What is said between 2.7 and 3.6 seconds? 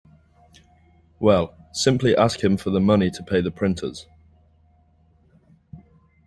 the money to pay the